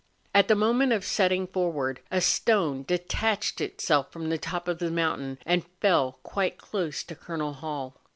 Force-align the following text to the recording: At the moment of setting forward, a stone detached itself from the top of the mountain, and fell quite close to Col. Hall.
At 0.33 0.47
the 0.47 0.55
moment 0.55 0.93
of 0.93 1.05
setting 1.05 1.45
forward, 1.45 1.99
a 2.09 2.21
stone 2.21 2.81
detached 2.81 3.61
itself 3.61 4.11
from 4.11 4.29
the 4.29 4.39
top 4.39 4.67
of 4.67 4.79
the 4.79 4.89
mountain, 4.89 5.37
and 5.45 5.63
fell 5.79 6.17
quite 6.23 6.57
close 6.57 7.03
to 7.03 7.13
Col. 7.13 7.53
Hall. 7.53 7.95